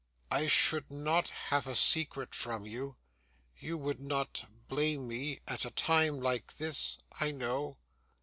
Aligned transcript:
I 0.31 0.47
should 0.47 0.89
not 0.89 1.29
have 1.29 1.67
a 1.67 1.75
secret 1.75 2.33
from 2.33 2.65
you. 2.65 2.95
You 3.59 3.77
would 3.77 3.99
not 3.99 4.45
blame 4.67 5.07
me, 5.07 5.41
at 5.47 5.63
a 5.63 5.69
time 5.69 6.19
like 6.19 6.55
this, 6.57 6.97
I 7.19 7.29
know. 7.29 7.77